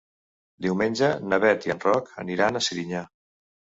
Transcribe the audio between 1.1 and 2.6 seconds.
na Bet i en Roc aniran